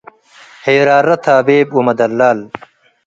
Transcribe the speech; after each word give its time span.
ሄራረ 0.63 1.07
ታቤብ 1.25 1.67
ወመደላል 1.77 2.39